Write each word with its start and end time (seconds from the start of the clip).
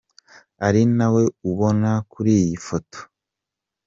Ari 0.67 0.81
nawe 0.97 1.23
ubona 1.49 1.91
kuri 2.11 2.31
iyi 2.41 2.57
foto. 2.67 2.99